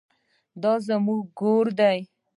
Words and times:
دا 0.61 0.73
زموږ 0.87 1.21
ګور 1.39 1.65
دی 1.79 1.99